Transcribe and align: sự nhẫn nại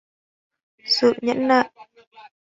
sự 0.85 1.13
nhẫn 1.21 1.37
nại 1.47 1.69